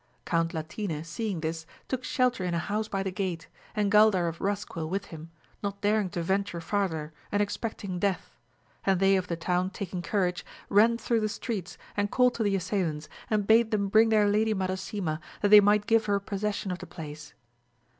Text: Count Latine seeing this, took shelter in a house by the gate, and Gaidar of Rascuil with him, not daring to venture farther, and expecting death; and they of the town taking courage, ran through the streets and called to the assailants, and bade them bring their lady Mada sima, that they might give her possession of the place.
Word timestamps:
Count 0.25 0.51
Latine 0.51 1.03
seeing 1.03 1.41
this, 1.41 1.67
took 1.87 2.03
shelter 2.03 2.43
in 2.43 2.55
a 2.55 2.57
house 2.57 2.87
by 2.87 3.03
the 3.03 3.11
gate, 3.11 3.47
and 3.75 3.91
Gaidar 3.91 4.27
of 4.27 4.39
Rascuil 4.41 4.89
with 4.89 5.05
him, 5.05 5.29
not 5.61 5.79
daring 5.81 6.09
to 6.09 6.23
venture 6.23 6.59
farther, 6.59 7.13
and 7.31 7.39
expecting 7.39 7.99
death; 7.99 8.35
and 8.83 8.99
they 8.99 9.15
of 9.15 9.27
the 9.27 9.35
town 9.35 9.69
taking 9.69 10.01
courage, 10.01 10.43
ran 10.69 10.97
through 10.97 11.19
the 11.19 11.29
streets 11.29 11.77
and 11.95 12.09
called 12.09 12.33
to 12.33 12.41
the 12.41 12.55
assailants, 12.55 13.09
and 13.29 13.45
bade 13.45 13.69
them 13.69 13.89
bring 13.89 14.09
their 14.09 14.27
lady 14.27 14.55
Mada 14.55 14.73
sima, 14.73 15.19
that 15.41 15.49
they 15.49 15.59
might 15.61 15.85
give 15.85 16.05
her 16.07 16.19
possession 16.19 16.71
of 16.71 16.79
the 16.79 16.87
place. 16.87 17.35